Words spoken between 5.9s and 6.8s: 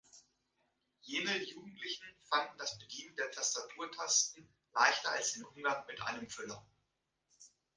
einem Füller.